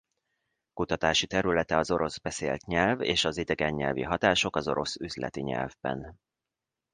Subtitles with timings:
[0.73, 6.17] Kutatási területe az orosz beszélt nyelv és az idegennyelvi hatások az orosz üzleti nyelvben.